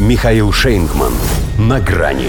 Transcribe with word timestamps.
Михаил 0.00 0.50
Шейнгман. 0.50 1.12
На 1.58 1.78
грани. 1.78 2.28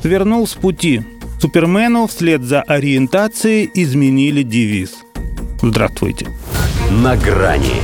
Свернул 0.00 0.46
с 0.46 0.54
пути. 0.54 1.02
Супермену 1.38 2.06
вслед 2.06 2.42
за 2.42 2.62
ориентацией 2.62 3.70
изменили 3.74 4.42
девиз. 4.42 5.04
Здравствуйте. 5.60 6.28
На 6.90 7.14
грани. 7.14 7.74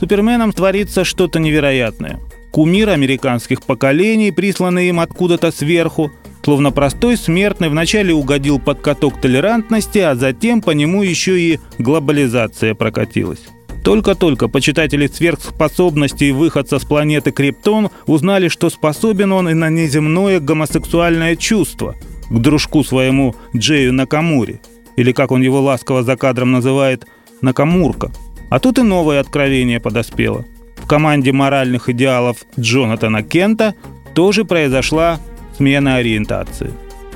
Суперменом 0.00 0.52
творится 0.52 1.04
что-то 1.04 1.38
невероятное. 1.38 2.20
Кумир 2.50 2.90
американских 2.90 3.62
поколений, 3.62 4.30
присланный 4.30 4.90
им 4.90 5.00
откуда-то 5.00 5.52
сверху, 5.52 6.12
словно 6.44 6.72
простой 6.72 7.16
смертный 7.16 7.70
вначале 7.70 8.12
угодил 8.12 8.58
под 8.58 8.82
каток 8.82 9.18
толерантности, 9.18 10.00
а 10.00 10.14
затем 10.14 10.60
по 10.60 10.72
нему 10.72 11.02
еще 11.02 11.40
и 11.40 11.58
глобализация 11.78 12.74
прокатилась. 12.74 13.46
Только-только 13.86 14.48
почитатели 14.48 15.06
сверхспособностей 15.06 16.32
выходца 16.32 16.80
с 16.80 16.84
планеты 16.84 17.30
Криптон 17.30 17.90
узнали, 18.06 18.48
что 18.48 18.68
способен 18.68 19.30
он 19.30 19.48
и 19.48 19.54
на 19.54 19.70
неземное 19.70 20.40
гомосексуальное 20.40 21.36
чувство 21.36 21.94
к 22.28 22.36
дружку 22.36 22.82
своему 22.82 23.36
Джею 23.54 23.92
Накамури, 23.92 24.60
или 24.96 25.12
как 25.12 25.30
он 25.30 25.40
его 25.40 25.60
ласково 25.60 26.02
за 26.02 26.16
кадром 26.16 26.50
называет, 26.50 27.06
Накамурка. 27.42 28.10
А 28.50 28.58
тут 28.58 28.80
и 28.80 28.82
новое 28.82 29.20
откровение 29.20 29.78
подоспело. 29.78 30.44
В 30.74 30.88
команде 30.88 31.30
моральных 31.30 31.88
идеалов 31.88 32.38
Джонатана 32.58 33.22
Кента 33.22 33.76
тоже 34.14 34.44
произошла 34.44 35.20
смена 35.56 35.94
ориентации. 35.94 36.72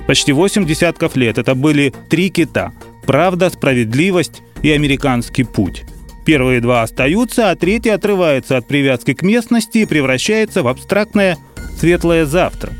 Почти 0.06 0.30
восемь 0.30 0.66
десятков 0.66 1.16
лет 1.16 1.36
это 1.36 1.56
были 1.56 1.92
три 2.08 2.30
кита– 2.30 2.72
правда, 3.06 3.50
справедливость 3.50 4.42
и 4.62 4.70
американский 4.70 5.42
путь. 5.42 5.82
Первые 6.24 6.60
два 6.60 6.82
остаются, 6.82 7.50
а 7.50 7.56
третий 7.56 7.90
отрывается 7.90 8.56
от 8.56 8.66
привязки 8.66 9.14
к 9.14 9.22
местности 9.22 9.78
и 9.78 9.86
превращается 9.86 10.62
в 10.62 10.68
абстрактное 10.68 11.38
светлое 11.78 12.26
завтра. 12.26 12.72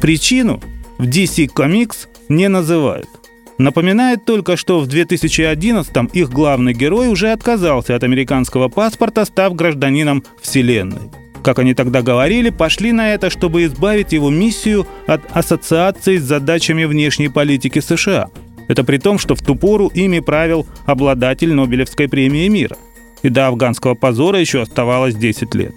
Причину 0.00 0.62
в 0.98 1.04
DC 1.04 1.48
Comics 1.54 2.08
не 2.28 2.48
называют. 2.48 3.08
Напоминает 3.56 4.24
только, 4.24 4.56
что 4.56 4.80
в 4.80 4.88
2011-м 4.88 6.06
их 6.06 6.30
главный 6.30 6.74
герой 6.74 7.08
уже 7.08 7.30
отказался 7.30 7.94
от 7.94 8.02
американского 8.02 8.68
паспорта, 8.68 9.24
став 9.24 9.54
гражданином 9.54 10.24
Вселенной. 10.42 11.10
Как 11.42 11.58
они 11.58 11.74
тогда 11.74 12.02
говорили, 12.02 12.50
пошли 12.50 12.90
на 12.90 13.14
это, 13.14 13.30
чтобы 13.30 13.64
избавить 13.64 14.12
его 14.12 14.30
миссию 14.30 14.86
от 15.06 15.22
ассоциации 15.30 16.16
с 16.16 16.22
задачами 16.22 16.84
внешней 16.84 17.28
политики 17.28 17.78
США– 17.80 18.28
это 18.68 18.84
при 18.84 18.98
том, 18.98 19.18
что 19.18 19.34
в 19.34 19.42
ту 19.42 19.54
пору 19.54 19.88
ими 19.88 20.20
правил 20.20 20.66
обладатель 20.86 21.52
Нобелевской 21.52 22.08
премии 22.08 22.48
мира. 22.48 22.76
И 23.22 23.28
до 23.28 23.48
афганского 23.48 23.94
позора 23.94 24.38
еще 24.38 24.62
оставалось 24.62 25.14
10 25.14 25.54
лет. 25.54 25.74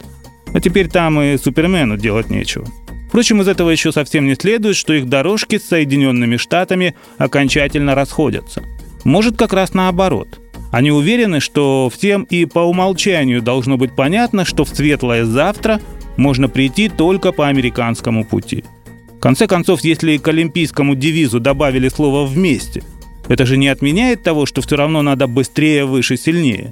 А 0.54 0.60
теперь 0.60 0.90
там 0.90 1.20
и 1.22 1.38
Супермену 1.38 1.98
делать 1.98 2.30
нечего. 2.30 2.66
Впрочем, 3.08 3.42
из 3.42 3.48
этого 3.48 3.70
еще 3.70 3.92
совсем 3.92 4.26
не 4.26 4.36
следует, 4.36 4.76
что 4.76 4.94
их 4.94 5.08
дорожки 5.08 5.58
с 5.58 5.68
Соединенными 5.68 6.38
Штатами 6.38 6.94
окончательно 7.18 7.96
расходятся. 7.96 8.64
Может, 9.06 9.38
как 9.38 9.54
раз 9.54 9.74
наоборот. 9.74 10.40
Они 10.72 10.92
уверены, 10.92 11.40
что 11.40 11.90
всем 11.94 12.24
и 12.24 12.46
по 12.46 12.60
умолчанию 12.60 13.42
должно 13.42 13.78
быть 13.78 13.96
понятно, 13.96 14.44
что 14.44 14.66
в 14.66 14.70
светлое 14.70 15.24
завтра 15.24 15.80
можно 16.18 16.50
прийти 16.50 16.90
только 16.90 17.32
по 17.32 17.48
американскому 17.48 18.26
пути– 18.26 18.66
в 19.18 19.20
конце 19.20 19.48
концов, 19.48 19.82
если 19.82 20.18
к 20.18 20.28
олимпийскому 20.28 20.96
девизу 20.96 21.40
добавили 21.40 21.90
слово 21.90 22.26
«вместе», 22.26 22.84
это 23.28 23.48
же 23.48 23.58
не 23.58 23.68
отменяет 23.68 24.22
того, 24.22 24.46
что 24.46 24.62
все 24.62 24.78
равно 24.78 25.02
надо 25.02 25.28
быстрее, 25.28 25.86
выше, 25.86 26.18
сильнее. 26.18 26.72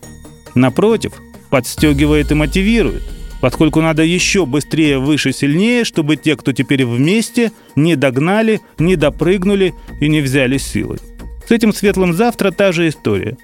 Напротив, 0.54 1.14
подстегивает 1.50 2.32
и 2.32 2.36
мотивирует, 2.36 3.04
поскольку 3.42 3.82
надо 3.82 4.04
еще 4.04 4.46
быстрее, 4.46 5.00
выше, 5.00 5.34
сильнее, 5.34 5.84
чтобы 5.84 6.18
те, 6.18 6.36
кто 6.36 6.54
теперь 6.54 6.86
вместе, 6.86 7.52
не 7.76 7.96
догнали, 7.96 8.62
не 8.78 8.96
допрыгнули 8.96 9.74
и 10.00 10.08
не 10.08 10.22
взяли 10.22 10.58
силой. 10.58 11.00
С 11.48 11.52
этим 11.52 11.74
светлым 11.74 12.14
завтра 12.14 12.52
та 12.52 12.72
же 12.72 12.88
история. 12.88 13.38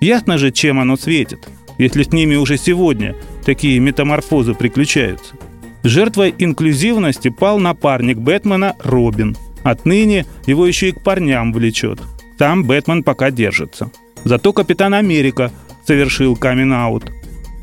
Ясно 0.00 0.38
же, 0.38 0.50
чем 0.50 0.80
оно 0.80 0.96
светит, 0.96 1.46
если 1.78 2.02
с 2.02 2.10
ними 2.10 2.36
уже 2.36 2.56
сегодня 2.56 3.14
такие 3.44 3.78
метаморфозы 3.80 4.54
приключаются. 4.54 5.34
Жертвой 5.82 6.34
инклюзивности 6.38 7.28
пал 7.28 7.58
напарник 7.58 8.18
Бэтмена 8.18 8.76
Робин. 8.82 9.36
Отныне 9.62 10.26
его 10.46 10.66
еще 10.66 10.90
и 10.90 10.92
к 10.92 11.02
парням 11.02 11.52
влечет. 11.52 12.00
Там 12.38 12.64
Бэтмен 12.64 13.02
пока 13.02 13.30
держится. 13.30 13.90
Зато 14.24 14.52
Капитан 14.52 14.94
Америка 14.94 15.52
совершил 15.86 16.36
камин-аут. 16.36 17.10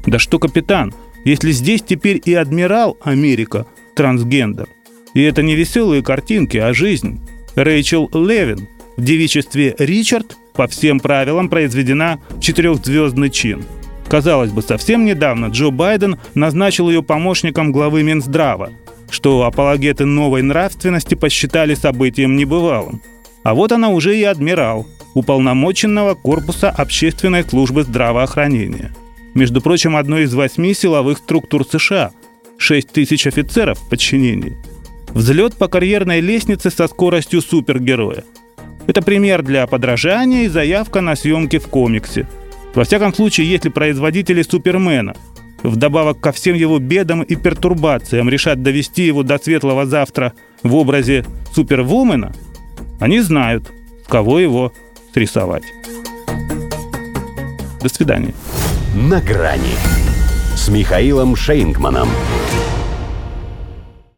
Да 0.05 0.19
что 0.19 0.39
капитан, 0.39 0.93
если 1.25 1.51
здесь 1.51 1.81
теперь 1.81 2.21
и 2.23 2.33
адмирал 2.33 2.97
Америка 3.01 3.65
трансгендер. 3.95 4.67
И 5.13 5.21
это 5.21 5.43
не 5.43 5.55
веселые 5.55 6.01
картинки, 6.03 6.57
а 6.57 6.73
жизнь. 6.73 7.21
Рэйчел 7.55 8.09
Левин 8.13 8.67
в 8.97 9.03
девичестве 9.03 9.75
Ричард 9.77 10.37
по 10.53 10.67
всем 10.67 10.99
правилам 10.99 11.49
произведена 11.49 12.19
четырехзвездный 12.39 13.29
чин– 13.29 13.63
Казалось 14.13 14.51
бы, 14.51 14.61
совсем 14.61 15.05
недавно 15.05 15.47
Джо 15.47 15.71
Байден 15.71 16.19
назначил 16.35 16.87
ее 16.87 17.01
помощником 17.01 17.71
главы 17.71 18.03
Минздрава, 18.03 18.69
что 19.09 19.43
апологеты 19.43 20.05
новой 20.05 20.43
нравственности 20.43 21.15
посчитали 21.15 21.73
событием 21.73 22.35
небывалым. 22.35 23.01
А 23.41 23.55
вот 23.55 23.71
она 23.71 23.89
уже 23.89 24.15
и 24.15 24.23
адмирал, 24.23 24.85
уполномоченного 25.15 26.13
корпуса 26.13 26.69
общественной 26.69 27.43
службы 27.43 27.81
здравоохранения. 27.81 28.93
Между 29.33 29.61
прочим, 29.61 29.95
одной 29.95 30.25
из 30.25 30.35
восьми 30.35 30.75
силовых 30.75 31.17
структур 31.17 31.65
США. 31.65 32.11
6 32.59 32.89
тысяч 32.89 33.25
офицеров 33.25 33.79
в 33.79 33.89
подчинении. 33.89 34.55
Взлет 35.09 35.55
по 35.55 35.67
карьерной 35.67 36.19
лестнице 36.19 36.69
со 36.69 36.87
скоростью 36.87 37.41
супергероя. 37.41 38.23
Это 38.85 39.01
пример 39.01 39.41
для 39.41 39.65
подражания 39.65 40.43
и 40.43 40.49
заявка 40.49 41.01
на 41.01 41.15
съемки 41.15 41.57
в 41.57 41.67
комиксе– 41.67 42.27
во 42.73 42.83
всяком 42.83 43.13
случае, 43.13 43.49
если 43.49 43.69
производители 43.69 44.41
Супермена 44.41 45.15
вдобавок 45.63 46.19
ко 46.19 46.31
всем 46.31 46.55
его 46.55 46.79
бедам 46.79 47.23
и 47.23 47.35
пертурбациям 47.35 48.29
решат 48.29 48.61
довести 48.61 49.05
его 49.05 49.23
до 49.23 49.37
светлого 49.37 49.85
завтра 49.85 50.33
в 50.61 50.75
образе 50.75 51.25
Супервумена, 51.53 52.33
они 52.99 53.19
знают, 53.19 53.71
кого 54.07 54.39
его 54.39 54.73
срисовать. 55.13 55.63
До 57.81 57.89
свидания. 57.89 58.33
На 58.95 59.21
грани 59.21 59.75
с 60.55 60.69
Михаилом 60.69 61.35
Шейнгманом. 61.35 62.09